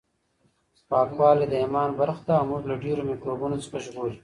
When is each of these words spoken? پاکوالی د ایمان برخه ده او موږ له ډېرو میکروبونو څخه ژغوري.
پاکوالی 0.89 1.45
د 1.49 1.53
ایمان 1.63 1.89
برخه 1.99 2.23
ده 2.27 2.33
او 2.39 2.45
موږ 2.51 2.63
له 2.69 2.75
ډېرو 2.83 3.01
میکروبونو 3.11 3.55
څخه 3.63 3.77
ژغوري. 3.85 4.17